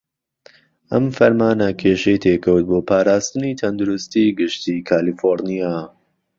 ئەم 0.91 1.05
فەرمانە 1.17 1.69
کێشەی 1.81 2.21
تێکەوت 2.23 2.63
بۆ 2.69 2.79
پاراستنی 2.89 3.57
تەندروستی 3.61 4.35
گشتی 4.39 4.85
کالیفۆڕنیا. 4.89 5.75